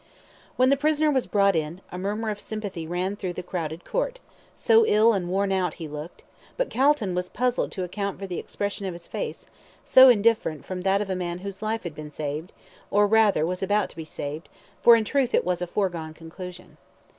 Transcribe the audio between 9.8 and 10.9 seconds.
so different from